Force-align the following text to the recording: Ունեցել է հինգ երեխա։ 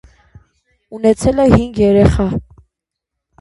Ունեցել 0.99 1.43
է 1.43 1.45
հինգ 1.51 1.77
երեխա։ 1.83 2.27